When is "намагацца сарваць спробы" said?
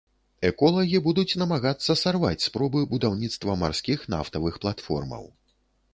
1.41-2.81